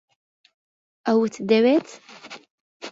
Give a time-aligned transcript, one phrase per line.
[1.05, 1.87] ئەوت دەوێت؟